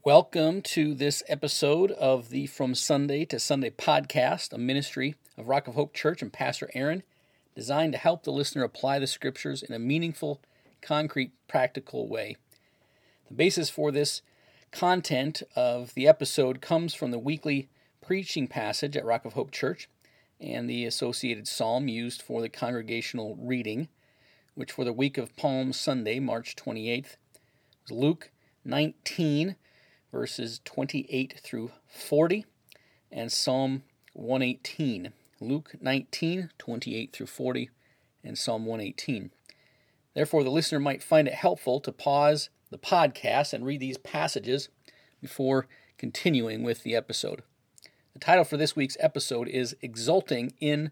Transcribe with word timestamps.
Welcome 0.00 0.62
to 0.62 0.94
this 0.94 1.22
episode 1.28 1.90
of 1.92 2.30
the 2.30 2.46
From 2.46 2.74
Sunday 2.74 3.26
to 3.26 3.38
Sunday 3.38 3.68
podcast, 3.68 4.54
a 4.54 4.58
ministry 4.58 5.16
of 5.36 5.48
Rock 5.48 5.68
of 5.68 5.74
Hope 5.74 5.92
Church 5.92 6.22
and 6.22 6.32
Pastor 6.32 6.70
Aaron, 6.72 7.02
designed 7.54 7.92
to 7.92 7.98
help 7.98 8.24
the 8.24 8.32
listener 8.32 8.64
apply 8.64 8.98
the 8.98 9.06
scriptures 9.06 9.62
in 9.62 9.74
a 9.74 9.78
meaningful, 9.78 10.40
concrete, 10.80 11.32
practical 11.46 12.08
way. 12.08 12.36
The 13.28 13.34
basis 13.34 13.68
for 13.68 13.92
this 13.92 14.22
content 14.70 15.42
of 15.54 15.92
the 15.92 16.08
episode 16.08 16.62
comes 16.62 16.94
from 16.94 17.10
the 17.10 17.18
weekly 17.18 17.68
preaching 18.00 18.48
passage 18.48 18.96
at 18.96 19.04
Rock 19.04 19.26
of 19.26 19.34
Hope 19.34 19.50
Church 19.50 19.90
and 20.40 20.70
the 20.70 20.86
associated 20.86 21.46
psalm 21.46 21.86
used 21.86 22.22
for 22.22 22.40
the 22.40 22.48
congregational 22.48 23.36
reading, 23.38 23.88
which 24.54 24.72
for 24.72 24.86
the 24.86 24.92
week 24.92 25.18
of 25.18 25.36
Palm 25.36 25.74
Sunday, 25.74 26.18
March 26.18 26.56
28th, 26.56 27.16
was 27.82 27.90
Luke 27.90 28.30
19 28.64 29.56
verses 30.12 30.60
28 30.64 31.40
through 31.42 31.72
40, 31.88 32.44
and 33.10 33.32
Psalm 33.32 33.82
118. 34.12 35.12
Luke 35.40 35.72
19, 35.80 36.50
28 36.58 37.12
through 37.12 37.26
40, 37.26 37.70
and 38.22 38.38
Psalm 38.38 38.64
118. 38.64 39.30
Therefore, 40.14 40.44
the 40.44 40.50
listener 40.50 40.78
might 40.78 41.02
find 41.02 41.26
it 41.26 41.34
helpful 41.34 41.80
to 41.80 41.90
pause 41.90 42.50
the 42.70 42.78
podcast 42.78 43.52
and 43.52 43.64
read 43.64 43.80
these 43.80 43.98
passages 43.98 44.68
before 45.20 45.66
continuing 45.98 46.62
with 46.62 46.82
the 46.82 46.94
episode. 46.94 47.42
The 48.12 48.18
title 48.18 48.44
for 48.44 48.56
this 48.56 48.76
week's 48.76 48.96
episode 49.00 49.48
is 49.48 49.74
Exulting 49.80 50.52
in 50.60 50.90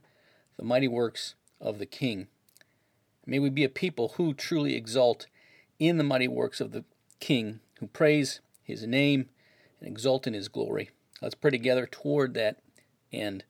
the 0.57 0.65
Mighty 0.65 0.89
Works 0.89 1.35
of 1.61 1.79
the 1.79 1.87
King. 1.87 2.27
May 3.27 3.39
we 3.39 3.51
be 3.51 3.65
a 3.65 3.69
people 3.69 4.15
who 4.17 4.35
truly 4.35 4.75
exult 4.75 5.27
in 5.79 5.99
the 5.99 6.05
mighty 6.05 6.29
works 6.29 6.61
of 6.61 6.73
the 6.73 6.85
King, 7.21 7.61
who 7.79 7.87
praise 7.87 8.41
his 8.71 8.87
name 8.87 9.29
and 9.81 9.89
exult 9.89 10.27
in 10.27 10.35
his 10.35 10.49
glory. 10.49 10.91
Let's 11.21 11.35
pray 11.35 11.51
together 11.51 11.87
toward 11.87 12.35
that 12.35 12.59
end. 13.13 13.45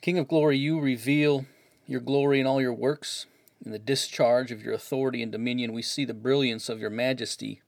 King 0.00 0.18
of 0.18 0.28
glory, 0.28 0.58
you 0.58 0.80
reveal 0.80 1.46
your 1.86 2.00
glory 2.00 2.40
in 2.40 2.46
all 2.46 2.60
your 2.60 2.74
works. 2.74 3.26
In 3.64 3.72
the 3.72 3.78
discharge 3.78 4.50
of 4.50 4.62
your 4.62 4.74
authority 4.74 5.22
and 5.22 5.32
dominion, 5.32 5.72
we 5.72 5.82
see 5.82 6.04
the 6.04 6.12
brilliance 6.12 6.68
of 6.68 6.78
your 6.78 6.90
majesty 6.90 7.62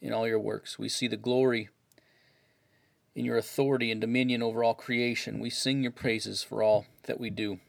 in 0.00 0.12
all 0.12 0.26
your 0.26 0.40
works. 0.40 0.78
We 0.78 0.88
see 0.88 1.06
the 1.06 1.16
glory 1.16 1.68
in 3.14 3.24
your 3.24 3.36
authority 3.36 3.90
and 3.90 4.00
dominion 4.00 4.42
over 4.42 4.64
all 4.64 4.74
creation. 4.74 5.38
We 5.38 5.50
sing 5.50 5.82
your 5.82 5.92
praises 5.92 6.42
for 6.42 6.62
all 6.62 6.86
that 7.04 7.20
we 7.20 7.30
do. 7.30 7.60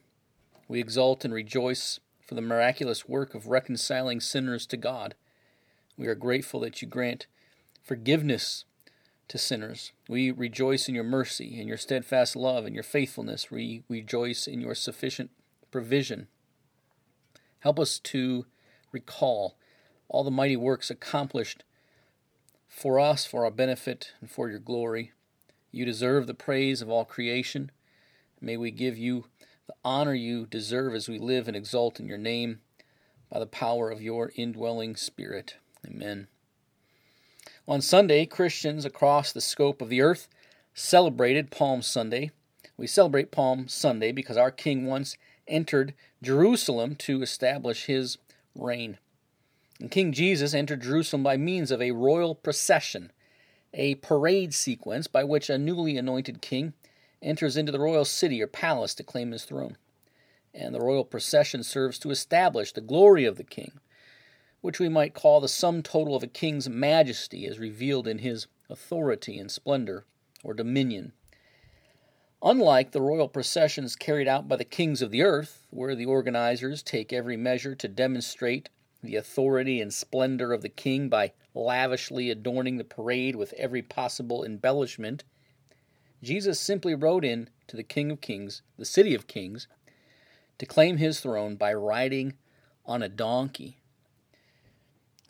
We 0.67 0.79
exult 0.79 1.25
and 1.25 1.33
rejoice 1.33 1.99
for 2.25 2.35
the 2.35 2.41
miraculous 2.41 3.07
work 3.07 3.33
of 3.35 3.47
reconciling 3.47 4.19
sinners 4.19 4.65
to 4.67 4.77
God 4.77 5.15
we 5.97 6.07
are 6.07 6.15
grateful 6.15 6.59
that 6.61 6.81
you 6.81 6.87
grant 6.87 7.27
forgiveness 7.83 8.65
to 9.27 9.37
sinners. 9.37 9.91
We 10.07 10.31
rejoice 10.31 10.87
in 10.87 10.95
your 10.95 11.03
mercy 11.03 11.59
and 11.59 11.67
your 11.67 11.77
steadfast 11.77 12.35
love 12.35 12.65
and 12.65 12.73
your 12.73 12.83
faithfulness. 12.83 13.51
We 13.51 13.83
rejoice 13.89 14.47
in 14.47 14.61
your 14.61 14.75
sufficient 14.75 15.31
provision. 15.71 16.27
Help 17.59 17.79
us 17.79 17.99
to 17.99 18.45
recall 18.91 19.57
all 20.07 20.23
the 20.23 20.31
mighty 20.31 20.55
works 20.55 20.89
accomplished 20.89 21.63
for 22.67 22.99
us, 22.99 23.25
for 23.25 23.43
our 23.43 23.51
benefit, 23.51 24.13
and 24.21 24.29
for 24.29 24.49
your 24.49 24.59
glory. 24.59 25.11
You 25.71 25.83
deserve 25.83 26.27
the 26.27 26.33
praise 26.33 26.81
of 26.81 26.89
all 26.89 27.05
creation. 27.05 27.71
May 28.39 28.55
we 28.55 28.71
give 28.71 28.97
you 28.97 29.25
the 29.67 29.73
honor 29.83 30.13
you 30.13 30.45
deserve 30.45 30.93
as 30.93 31.09
we 31.09 31.17
live 31.19 31.47
and 31.47 31.57
exalt 31.57 31.99
in 31.99 32.07
your 32.07 32.17
name 32.17 32.59
by 33.31 33.39
the 33.39 33.45
power 33.45 33.89
of 33.89 34.01
your 34.01 34.31
indwelling 34.35 34.95
Spirit. 34.95 35.55
Amen. 35.85 36.27
On 37.67 37.81
Sunday, 37.81 38.25
Christians 38.25 38.85
across 38.85 39.31
the 39.31 39.41
scope 39.41 39.81
of 39.81 39.89
the 39.89 40.01
earth 40.01 40.27
celebrated 40.73 41.51
Palm 41.51 41.81
Sunday. 41.81 42.31
We 42.77 42.87
celebrate 42.87 43.31
Palm 43.31 43.67
Sunday 43.67 44.11
because 44.11 44.37
our 44.37 44.51
King 44.51 44.85
once 44.85 45.17
entered 45.47 45.93
Jerusalem 46.21 46.95
to 46.95 47.21
establish 47.21 47.85
his 47.85 48.17
reign. 48.55 48.97
And 49.79 49.91
King 49.91 50.11
Jesus 50.11 50.53
entered 50.53 50.81
Jerusalem 50.81 51.23
by 51.23 51.37
means 51.37 51.71
of 51.71 51.81
a 51.81 51.91
royal 51.91 52.35
procession, 52.35 53.11
a 53.73 53.95
parade 53.95 54.53
sequence 54.53 55.07
by 55.07 55.23
which 55.23 55.49
a 55.49 55.57
newly 55.57 55.97
anointed 55.97 56.41
king 56.41 56.73
enters 57.21 57.57
into 57.57 57.71
the 57.71 57.79
royal 57.79 58.05
city 58.05 58.41
or 58.41 58.47
palace 58.47 58.95
to 58.95 59.03
claim 59.03 59.31
his 59.31 59.45
throne. 59.45 59.77
And 60.53 60.73
the 60.73 60.79
royal 60.79 61.05
procession 61.05 61.63
serves 61.63 61.99
to 61.99 62.11
establish 62.11 62.71
the 62.71 62.81
glory 62.81 63.25
of 63.25 63.37
the 63.37 63.43
king 63.43 63.79
which 64.61 64.79
we 64.79 64.89
might 64.89 65.13
call 65.13 65.39
the 65.39 65.47
sum 65.47 65.83
total 65.83 66.15
of 66.15 66.23
a 66.23 66.27
king's 66.27 66.67
majesty 66.69 67.45
as 67.45 67.59
revealed 67.59 68.07
in 68.07 68.19
his 68.19 68.47
authority 68.69 69.37
and 69.37 69.51
splendor 69.51 70.05
or 70.43 70.53
dominion. 70.53 71.13
Unlike 72.43 72.91
the 72.91 73.01
royal 73.01 73.27
processions 73.27 73.95
carried 73.95 74.27
out 74.27 74.47
by 74.47 74.55
the 74.55 74.63
kings 74.63 75.01
of 75.01 75.11
the 75.11 75.23
earth, 75.23 75.65
where 75.69 75.95
the 75.95 76.05
organizers 76.05 76.83
take 76.83 77.11
every 77.11 77.37
measure 77.37 77.75
to 77.75 77.87
demonstrate 77.87 78.69
the 79.01 79.15
authority 79.15 79.81
and 79.81 79.93
splendor 79.93 80.53
of 80.53 80.61
the 80.61 80.69
king 80.69 81.09
by 81.09 81.31
lavishly 81.53 82.29
adorning 82.29 82.77
the 82.77 82.83
parade 82.83 83.35
with 83.35 83.53
every 83.53 83.81
possible 83.81 84.43
embellishment, 84.43 85.23
Jesus 86.21 86.59
simply 86.59 86.95
rode 86.95 87.23
in 87.23 87.49
to 87.67 87.75
the 87.75 87.83
King 87.83 88.11
of 88.11 88.21
Kings, 88.21 88.61
the 88.77 88.85
city 88.85 89.13
of 89.13 89.27
kings, 89.27 89.67
to 90.57 90.65
claim 90.65 90.97
his 90.97 91.19
throne 91.19 91.55
by 91.55 91.73
riding 91.73 92.33
on 92.85 93.03
a 93.03 93.09
donkey. 93.09 93.77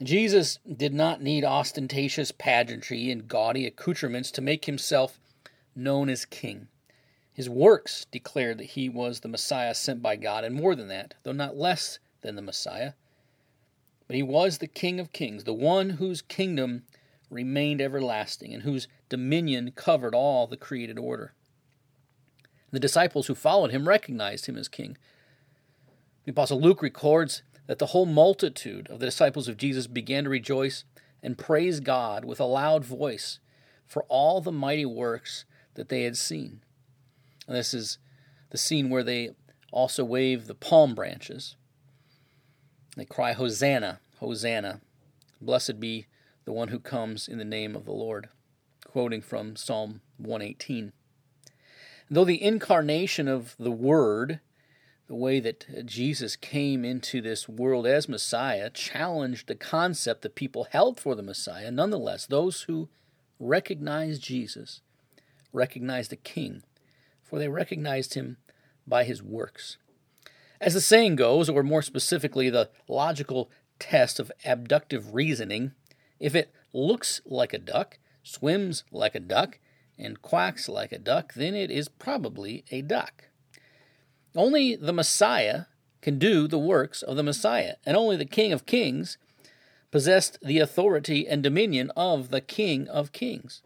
Jesus 0.02 0.60
did 0.72 0.94
not 0.94 1.22
need 1.22 1.44
ostentatious 1.44 2.32
pageantry 2.32 3.10
and 3.10 3.28
gaudy 3.28 3.66
accoutrements 3.66 4.30
to 4.32 4.42
make 4.42 4.66
himself 4.66 5.20
known 5.76 6.08
as 6.10 6.26
king. 6.26 6.68
His 7.34 7.50
works 7.50 8.06
declared 8.12 8.60
that 8.60 8.66
he 8.66 8.90
was 8.90 9.20
the 9.20 9.28
Messiah 9.28 9.74
sent 9.74 10.02
by 10.02 10.16
God, 10.16 10.44
and 10.44 10.56
more 10.56 10.76
than 10.76 10.88
that, 10.88 11.16
though 11.24 11.32
not 11.32 11.58
less 11.58 12.00
than 12.22 12.36
the 12.36 12.42
Messiah. 12.42 12.94
But 14.08 14.16
he 14.16 14.24
was 14.24 14.58
the 14.58 14.68
King 14.68 15.00
of 15.00 15.12
kings, 15.12 15.44
the 15.44 15.54
one 15.54 15.92
whose 15.92 16.22
kingdom 16.22 16.84
remained 17.30 17.82
everlasting 17.82 18.54
and 18.54 18.64
whose 18.64 18.88
dominion 19.10 19.72
covered 19.72 20.16
all 20.16 20.48
the 20.48 20.58
created 20.58 20.98
order. 20.98 21.34
The 22.72 22.80
disciples 22.80 23.28
who 23.28 23.36
followed 23.36 23.72
him 23.72 23.88
recognized 23.88 24.46
him 24.46 24.58
as 24.58 24.68
king. 24.68 24.98
The 26.26 26.32
Apostle 26.32 26.60
Luke 26.60 26.82
records 26.82 27.42
that 27.68 27.80
the 27.80 27.88
whole 27.88 28.06
multitude 28.06 28.90
of 28.90 29.00
the 29.00 29.06
disciples 29.06 29.48
of 29.48 29.58
Jesus 29.58 29.88
began 29.88 30.24
to 30.24 30.30
rejoice 30.30 30.84
and 31.22 31.38
praise 31.38 31.80
God 31.80 32.26
with 32.26 32.40
a 32.40 32.46
loud 32.46 32.84
voice 32.84 33.40
for 33.86 34.04
all 34.10 34.42
the 34.42 34.52
mighty 34.52 34.86
works 34.86 35.46
that 35.76 35.90
they 35.90 36.04
had 36.04 36.18
seen. 36.18 36.62
And 37.48 37.56
this 37.56 37.74
is 37.74 37.98
the 38.50 38.58
scene 38.58 38.90
where 38.90 39.04
they 39.04 39.32
also 39.72 40.04
wave 40.04 40.48
the 40.48 40.56
palm 40.56 40.96
branches. 40.96 41.56
They 42.96 43.06
cry, 43.06 43.34
Hosanna, 43.34 44.00
Hosanna. 44.20 44.82
Blessed 45.40 45.80
be 45.80 46.08
the 46.46 46.52
one 46.52 46.70
who 46.70 46.80
comes 46.80 47.28
in 47.28 47.38
the 47.38 47.46
name 47.46 47.76
of 47.76 47.86
the 47.86 47.92
Lord. 47.92 48.30
Quoting 48.86 49.22
from 49.22 49.56
Psalm 49.56 50.02
118. 50.18 50.94
Though 52.10 52.26
the 52.26 52.42
incarnation 52.42 53.28
of 53.28 53.56
the 53.60 53.72
Word 53.72 54.40
the 55.08 55.16
way 55.16 55.40
that 55.40 55.66
uh, 55.76 55.82
Jesus 55.82 56.36
came 56.36 56.84
into 56.84 57.22
this 57.22 57.48
world 57.48 57.88
as 57.88 58.10
Messiah 58.10 58.70
challenged 58.70 59.48
the 59.48 59.56
concept 59.56 60.22
that 60.22 60.36
people 60.36 60.68
held 60.72 61.00
for 61.00 61.16
the 61.16 61.24
Messiah. 61.24 61.72
Nonetheless, 61.72 62.26
those 62.26 62.64
who 62.64 62.90
recognized 63.40 64.22
Jesus 64.22 64.82
recognized 65.54 66.12
the 66.12 66.18
King, 66.18 66.64
for 67.24 67.40
they 67.40 67.48
recognized 67.48 68.14
him 68.14 68.38
by 68.86 69.04
his 69.04 69.24
works. 69.24 69.78
As 70.60 70.74
the 70.74 70.82
saying 70.82 71.16
goes, 71.16 71.50
or 71.50 71.64
more 71.64 71.82
specifically, 71.82 72.50
the 72.50 72.70
logical 72.88 73.50
test 73.80 74.20
of 74.20 74.32
abductive 74.44 75.14
reasoning, 75.14 75.72
if 76.20 76.36
it 76.36 76.52
looks 76.74 77.22
like 77.26 77.54
a 77.54 77.60
duck, 77.60 78.00
swims 78.24 78.84
like 78.92 79.16
a 79.16 79.20
duck, 79.20 79.60
and 79.98 80.22
quacks 80.22 80.68
like 80.68 80.92
a 80.92 81.00
duck, 81.00 81.34
then 81.34 81.56
it 81.56 81.72
is 81.72 81.88
probably 81.88 82.66
a 82.72 82.82
duck. 82.82 83.26
Only 84.38 84.76
the 84.76 84.94
Messiah 84.94 85.64
can 86.02 86.20
do 86.20 86.48
the 86.48 86.60
works 86.60 87.02
of 87.02 87.16
the 87.16 87.24
Messiah, 87.24 87.74
and 87.88 87.98
only 87.98 88.16
the 88.16 88.24
King 88.24 88.54
of 88.54 88.68
Kings 88.68 89.18
possessed 89.90 90.38
the 90.44 90.60
authority 90.60 91.28
and 91.28 91.42
dominion 91.42 91.92
of 91.98 92.30
the 92.30 92.40
King 92.40 92.88
of 92.88 93.12
Kings. 93.12 93.64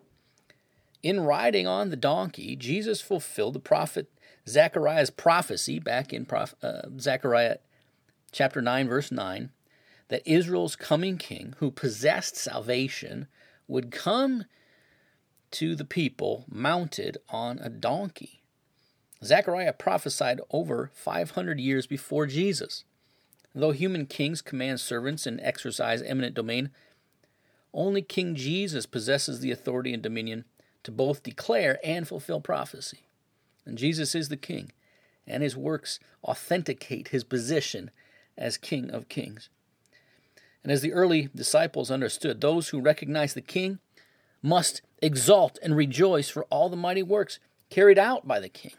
In 1.03 1.19
riding 1.19 1.67
on 1.67 1.89
the 1.89 1.97
donkey, 1.97 2.55
Jesus 2.55 3.01
fulfilled 3.01 3.55
the 3.55 3.59
prophet 3.59 4.07
Zechariah's 4.47 5.09
prophecy 5.09 5.77
back 5.77 6.13
in 6.13 6.25
Proph- 6.25 6.55
uh, 6.63 6.83
Zechariah 6.97 7.57
chapter 8.31 8.61
9, 8.61 8.87
verse 8.87 9.11
9, 9.11 9.49
that 10.07 10.23
Israel's 10.25 10.77
coming 10.77 11.17
king, 11.17 11.53
who 11.57 11.69
possessed 11.69 12.37
salvation, 12.37 13.27
would 13.67 13.91
come 13.91 14.45
to 15.51 15.75
the 15.75 15.85
people 15.85 16.45
mounted 16.49 17.17
on 17.29 17.59
a 17.59 17.69
donkey. 17.69 18.40
Zechariah 19.23 19.73
prophesied 19.73 20.41
over 20.49 20.91
500 20.93 21.59
years 21.59 21.85
before 21.85 22.25
Jesus. 22.25 22.83
Though 23.53 23.71
human 23.71 24.05
kings 24.05 24.41
command 24.41 24.79
servants 24.79 25.25
and 25.25 25.39
exercise 25.41 26.01
eminent 26.01 26.33
domain 26.33 26.71
only 27.73 28.01
King 28.01 28.35
Jesus 28.35 28.85
possesses 28.85 29.39
the 29.39 29.51
authority 29.51 29.93
and 29.93 30.03
dominion 30.03 30.45
to 30.83 30.91
both 30.91 31.23
declare 31.23 31.79
and 31.83 32.07
fulfill 32.07 32.41
prophecy. 32.41 32.99
And 33.65 33.77
Jesus 33.77 34.15
is 34.15 34.29
the 34.29 34.37
King, 34.37 34.71
and 35.27 35.43
his 35.43 35.55
works 35.55 35.99
authenticate 36.23 37.09
his 37.09 37.23
position 37.23 37.91
as 38.37 38.57
King 38.57 38.89
of 38.89 39.07
Kings. 39.07 39.49
And 40.63 40.71
as 40.71 40.81
the 40.81 40.93
early 40.93 41.29
disciples 41.33 41.91
understood, 41.91 42.41
those 42.41 42.69
who 42.69 42.81
recognize 42.81 43.33
the 43.33 43.41
King 43.41 43.79
must 44.41 44.81
exalt 45.01 45.57
and 45.63 45.75
rejoice 45.75 46.29
for 46.29 46.43
all 46.45 46.69
the 46.69 46.75
mighty 46.75 47.03
works 47.03 47.39
carried 47.69 47.97
out 47.97 48.27
by 48.27 48.39
the 48.39 48.49
King. 48.49 48.73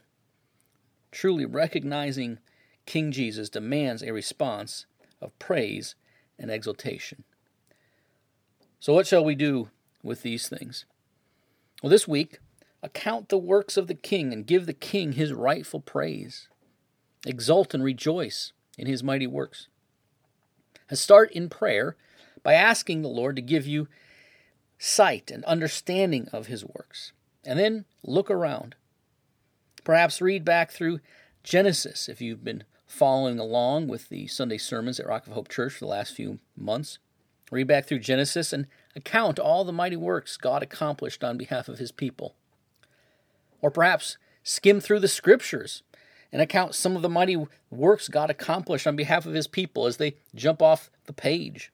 Truly 1.12 1.44
recognizing 1.44 2.38
King 2.86 3.12
Jesus 3.12 3.48
demands 3.48 4.02
a 4.02 4.12
response 4.12 4.86
of 5.20 5.38
praise 5.38 5.94
and 6.38 6.50
exultation. 6.50 7.22
So, 8.80 8.92
what 8.92 9.06
shall 9.06 9.24
we 9.24 9.36
do 9.36 9.68
with 10.02 10.22
these 10.22 10.48
things? 10.48 10.84
Well, 11.82 11.90
this 11.90 12.08
week, 12.08 12.40
account 12.82 13.28
the 13.28 13.38
works 13.38 13.76
of 13.76 13.86
the 13.86 13.94
King 13.94 14.32
and 14.32 14.46
give 14.46 14.66
the 14.66 14.72
King 14.72 15.12
his 15.12 15.32
rightful 15.32 15.80
praise. 15.80 16.48
Exult 17.24 17.74
and 17.74 17.84
rejoice 17.84 18.52
in 18.76 18.88
his 18.88 19.04
mighty 19.04 19.28
works. 19.28 19.68
And 20.88 20.98
start 20.98 21.30
in 21.30 21.48
prayer 21.48 21.96
by 22.42 22.54
asking 22.54 23.02
the 23.02 23.08
Lord 23.08 23.36
to 23.36 23.42
give 23.42 23.66
you 23.66 23.86
sight 24.78 25.30
and 25.30 25.44
understanding 25.44 26.28
of 26.32 26.46
his 26.46 26.64
works. 26.64 27.12
And 27.44 27.58
then 27.58 27.84
look 28.02 28.30
around. 28.30 28.74
Perhaps 29.84 30.20
read 30.20 30.44
back 30.44 30.70
through 30.70 31.00
Genesis 31.42 32.08
if 32.08 32.20
you've 32.20 32.44
been 32.44 32.64
following 32.86 33.38
along 33.38 33.88
with 33.88 34.08
the 34.08 34.26
Sunday 34.26 34.58
sermons 34.58 35.00
at 35.00 35.06
Rock 35.06 35.26
of 35.26 35.32
Hope 35.32 35.48
Church 35.48 35.72
for 35.72 35.80
the 35.80 35.90
last 35.90 36.14
few 36.14 36.38
months. 36.56 36.98
Read 37.50 37.66
back 37.66 37.86
through 37.86 37.98
Genesis 37.98 38.52
and 38.52 38.66
account 38.94 39.38
all 39.38 39.64
the 39.64 39.72
mighty 39.72 39.96
works 39.96 40.36
God 40.36 40.62
accomplished 40.62 41.24
on 41.24 41.36
behalf 41.36 41.68
of 41.68 41.78
his 41.78 41.90
people. 41.90 42.34
Or 43.60 43.70
perhaps 43.70 44.18
skim 44.42 44.80
through 44.80 45.00
the 45.00 45.08
scriptures 45.08 45.82
and 46.32 46.40
account 46.40 46.74
some 46.74 46.96
of 46.96 47.02
the 47.02 47.08
mighty 47.08 47.36
works 47.70 48.08
God 48.08 48.30
accomplished 48.30 48.86
on 48.86 48.96
behalf 48.96 49.26
of 49.26 49.34
his 49.34 49.46
people 49.46 49.86
as 49.86 49.96
they 49.96 50.16
jump 50.34 50.62
off 50.62 50.90
the 51.06 51.12
page. 51.12 51.72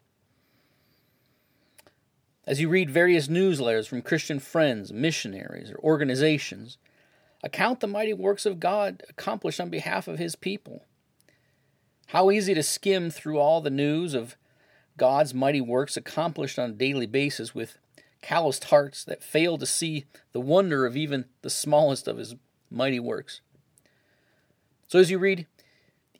As 2.47 2.61
you 2.61 2.69
read 2.69 2.89
various 2.89 3.29
newsletters 3.29 3.87
from 3.87 4.01
Christian 4.01 4.41
friends, 4.41 4.93
missionaries, 4.93 5.71
or 5.71 5.79
organizations, 5.81 6.79
account 7.43 7.81
the 7.81 7.87
mighty 7.87 8.12
works 8.12 8.46
of 8.46 8.61
God 8.61 9.02
accomplished 9.08 9.61
on 9.61 9.70
behalf 9.70 10.08
of 10.08 10.19
his 10.19 10.37
people. 10.37 10.85
How 12.08 12.31
easy 12.31 12.55
to 12.55 12.62
skim 12.62 13.11
through 13.11 13.38
all 13.38 13.61
the 13.61 13.70
news 13.70 14.14
of 14.14 14.37
God's 14.96 15.35
mighty 15.35 15.61
works 15.61 15.96
accomplished 15.96 16.58
on 16.58 16.70
a 16.70 16.75
daily 16.75 17.06
basis 17.06 17.55
with 17.55 17.79
calloused 18.23 18.64
hearts 18.64 19.05
that 19.05 19.23
fail 19.23 19.58
to 19.58 19.67
see 19.67 20.06
the 20.32 20.40
wonder 20.40 20.87
of 20.87 20.96
even 20.96 21.26
the 21.43 21.50
smallest 21.50 22.08
of 22.08 22.17
his 22.19 22.35
mighty 22.70 22.99
works. 22.99 23.40
So 24.88 24.99
as 24.99 25.11
you 25.11 25.19
read 25.19 25.46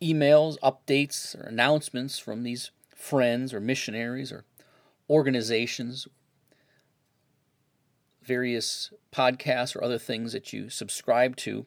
emails, 0.01 0.59
updates, 0.61 1.37
or 1.37 1.49
announcements 1.49 2.19
from 2.19 2.43
these 2.43 2.71
friends 2.95 3.53
or 3.53 3.61
missionaries 3.61 4.31
or 4.31 4.45
organizations, 5.11 6.07
various 8.29 8.93
podcasts 9.11 9.75
or 9.75 9.83
other 9.83 9.99
things 9.99 10.33
that 10.33 10.53
you 10.53 10.69
subscribe 10.69 11.35
to, 11.35 11.65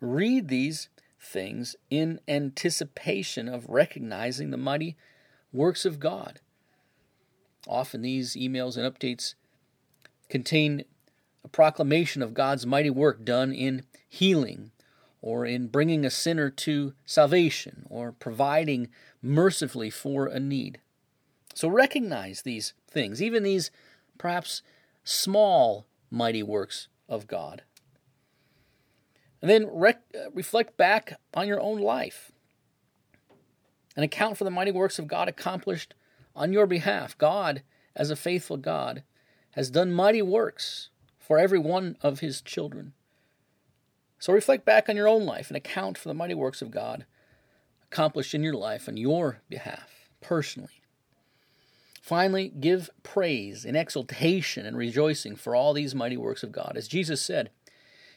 read 0.00 0.48
these 0.48 0.88
things 1.20 1.76
in 1.88 2.20
anticipation 2.26 3.48
of 3.48 3.68
recognizing 3.68 4.50
the 4.50 4.56
mighty 4.56 4.96
works 5.52 5.84
of 5.84 6.00
God. 6.00 6.40
Often 7.68 8.02
these 8.02 8.34
emails 8.34 8.76
and 8.76 8.84
updates 8.92 9.34
contain 10.28 10.84
a 11.44 11.48
proclamation 11.48 12.20
of 12.20 12.34
God's 12.34 12.66
mighty 12.66 12.90
work 12.90 13.24
done 13.24 13.52
in 13.52 13.84
healing, 14.08 14.72
or 15.20 15.46
in 15.46 15.68
bringing 15.68 16.04
a 16.04 16.10
sinner 16.10 16.50
to 16.50 16.94
salvation, 17.06 17.86
or 17.88 18.10
providing 18.10 18.88
mercifully 19.22 19.88
for 19.88 20.26
a 20.26 20.40
need. 20.40 20.80
So 21.54 21.68
recognize 21.68 22.42
these 22.42 22.74
things, 22.90 23.22
even 23.22 23.44
these 23.44 23.70
perhaps 24.18 24.62
small 25.04 25.86
mighty 26.12 26.42
works 26.42 26.88
of 27.08 27.26
God. 27.26 27.62
And 29.40 29.50
then 29.50 29.66
rec- 29.72 30.02
uh, 30.14 30.30
reflect 30.32 30.76
back 30.76 31.18
on 31.34 31.48
your 31.48 31.60
own 31.60 31.80
life 31.80 32.30
and 33.96 34.04
account 34.04 34.36
for 34.36 34.44
the 34.44 34.50
mighty 34.50 34.70
works 34.70 34.98
of 34.98 35.08
God 35.08 35.28
accomplished 35.28 35.94
on 36.36 36.52
your 36.52 36.66
behalf. 36.66 37.18
God, 37.18 37.62
as 37.96 38.10
a 38.10 38.16
faithful 38.16 38.56
God, 38.56 39.02
has 39.52 39.70
done 39.70 39.92
mighty 39.92 40.22
works 40.22 40.90
for 41.18 41.38
every 41.38 41.58
one 41.58 41.96
of 42.02 42.20
his 42.20 42.40
children. 42.40 42.92
So 44.18 44.32
reflect 44.32 44.64
back 44.64 44.88
on 44.88 44.96
your 44.96 45.08
own 45.08 45.24
life 45.26 45.48
and 45.48 45.56
account 45.56 45.98
for 45.98 46.08
the 46.08 46.14
mighty 46.14 46.34
works 46.34 46.62
of 46.62 46.70
God 46.70 47.06
accomplished 47.90 48.34
in 48.34 48.42
your 48.42 48.54
life 48.54 48.88
on 48.88 48.96
your 48.96 49.40
behalf, 49.48 50.08
personally. 50.20 50.81
Finally, 52.02 52.48
give 52.58 52.90
praise 53.04 53.64
and 53.64 53.76
exultation 53.76 54.66
and 54.66 54.76
rejoicing 54.76 55.36
for 55.36 55.54
all 55.54 55.72
these 55.72 55.94
mighty 55.94 56.16
works 56.16 56.42
of 56.42 56.50
God. 56.50 56.72
As 56.74 56.88
Jesus 56.88 57.22
said, 57.22 57.50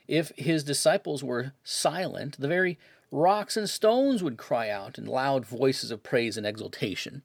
if 0.08 0.32
his 0.36 0.64
disciples 0.64 1.24
were 1.24 1.54
silent, 1.64 2.36
the 2.40 2.48
very 2.48 2.80
rocks 3.12 3.56
and 3.56 3.70
stones 3.70 4.24
would 4.24 4.38
cry 4.38 4.72
out 4.72 4.98
in 4.98 5.06
loud 5.06 5.46
voices 5.46 5.92
of 5.92 6.02
praise 6.02 6.36
and 6.36 6.48
exultation. 6.48 7.22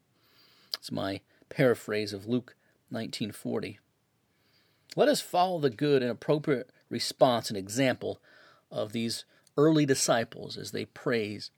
It's 0.77 0.93
my 0.93 1.23
paraphrase 1.49 2.13
of 2.13 2.27
Luke 2.27 2.55
19:40. 2.93 3.79
Let 4.97 5.09
us 5.09 5.23
follow 5.23 5.61
the 5.61 5.71
good 5.71 6.03
and 6.03 6.11
appropriate 6.11 6.69
response 6.91 7.49
and 7.49 7.57
example 7.57 8.21
of 8.71 8.93
these 8.93 9.25
early 9.57 9.87
disciples 9.87 10.59
as 10.59 10.73
they 10.73 10.85
praise 10.85 11.51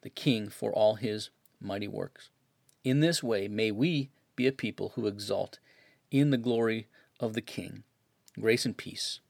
the 0.00 0.10
King 0.10 0.48
for 0.48 0.72
all 0.72 0.96
his 0.96 1.30
mighty 1.60 1.86
works. 1.86 2.30
In 2.82 2.98
this 2.98 3.22
way, 3.22 3.46
may 3.46 3.70
we 3.70 4.10
be 4.40 4.46
a 4.46 4.52
people 4.52 4.92
who 4.94 5.06
exalt 5.06 5.58
in 6.10 6.30
the 6.30 6.38
glory 6.38 6.88
of 7.20 7.34
the 7.34 7.42
King. 7.42 7.82
Grace 8.40 8.64
and 8.64 8.74
peace 8.74 9.20